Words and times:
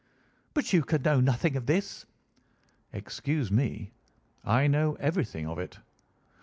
"But 0.55 0.73
you 0.73 0.81
can 0.81 1.03
know 1.03 1.19
nothing 1.21 1.55
of 1.55 1.67
this?" 1.67 2.07
"Excuse 2.91 3.51
me, 3.51 3.91
I 4.43 4.65
know 4.65 4.95
everything 4.95 5.45
of 5.47 5.59
it. 5.59 5.77